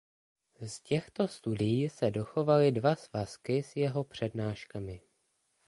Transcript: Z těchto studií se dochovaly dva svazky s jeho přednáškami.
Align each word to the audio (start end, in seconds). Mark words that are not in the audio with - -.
Z 0.67 0.79
těchto 0.81 1.27
studií 1.27 1.89
se 1.89 2.11
dochovaly 2.11 2.71
dva 2.71 2.95
svazky 2.95 3.63
s 3.63 3.75
jeho 3.75 4.03
přednáškami. 4.03 5.01